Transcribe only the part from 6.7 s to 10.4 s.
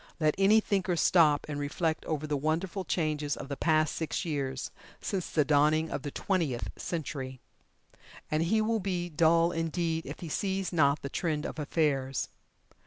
Century, and he will be dull indeed if he